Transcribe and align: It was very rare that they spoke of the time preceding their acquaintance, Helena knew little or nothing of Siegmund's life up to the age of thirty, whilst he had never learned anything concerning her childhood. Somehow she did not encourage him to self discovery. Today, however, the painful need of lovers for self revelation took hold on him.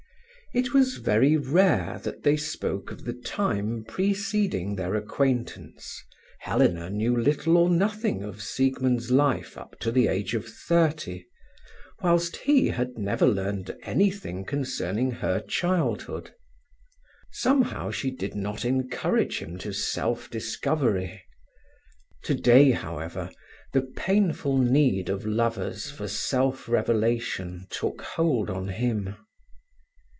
It 0.53 0.73
was 0.73 0.97
very 0.97 1.37
rare 1.37 2.01
that 2.03 2.23
they 2.23 2.35
spoke 2.35 2.91
of 2.91 3.05
the 3.05 3.13
time 3.13 3.85
preceding 3.87 4.75
their 4.75 4.95
acquaintance, 4.95 6.03
Helena 6.39 6.89
knew 6.89 7.15
little 7.15 7.55
or 7.55 7.69
nothing 7.69 8.21
of 8.21 8.41
Siegmund's 8.41 9.11
life 9.11 9.57
up 9.57 9.79
to 9.79 9.93
the 9.93 10.09
age 10.09 10.35
of 10.35 10.45
thirty, 10.45 11.23
whilst 12.01 12.35
he 12.35 12.67
had 12.67 12.97
never 12.97 13.25
learned 13.25 13.77
anything 13.83 14.43
concerning 14.43 15.09
her 15.09 15.39
childhood. 15.39 16.31
Somehow 17.31 17.89
she 17.89 18.11
did 18.11 18.35
not 18.35 18.65
encourage 18.65 19.39
him 19.39 19.57
to 19.59 19.71
self 19.71 20.29
discovery. 20.29 21.23
Today, 22.23 22.71
however, 22.71 23.29
the 23.71 23.83
painful 23.83 24.57
need 24.57 25.07
of 25.07 25.25
lovers 25.25 25.89
for 25.89 26.09
self 26.09 26.67
revelation 26.67 27.67
took 27.71 28.01
hold 28.01 28.49
on 28.49 28.67
him. 28.67 29.15